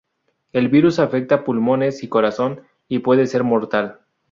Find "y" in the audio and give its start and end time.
2.01-2.09, 2.87-2.97